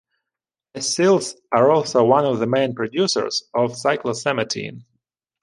[0.73, 4.83] S cells are also one of the main producers of cyclosamatin.